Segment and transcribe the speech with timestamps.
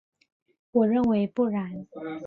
[0.71, 1.85] 我认为不然。